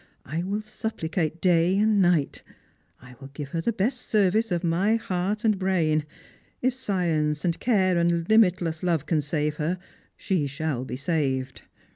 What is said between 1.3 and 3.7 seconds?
day and night; I will give her